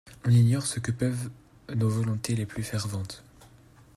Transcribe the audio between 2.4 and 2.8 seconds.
plus